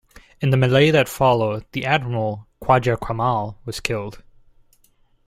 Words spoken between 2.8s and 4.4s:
Kamal was killed.